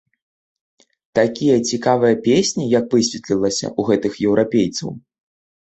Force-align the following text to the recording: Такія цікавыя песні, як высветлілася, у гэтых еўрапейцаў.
Такія 1.19 1.55
цікавыя 1.73 2.15
песні, 2.29 2.63
як 2.79 2.89
высветлілася, 2.97 3.73
у 3.79 3.87
гэтых 3.91 4.13
еўрапейцаў. 4.31 4.89